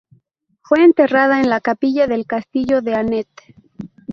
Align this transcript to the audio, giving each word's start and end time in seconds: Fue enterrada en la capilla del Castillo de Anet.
Fue 0.63 0.83
enterrada 0.83 1.41
en 1.41 1.49
la 1.51 1.61
capilla 1.61 2.07
del 2.07 2.25
Castillo 2.25 2.81
de 2.81 2.95
Anet. 2.95 3.29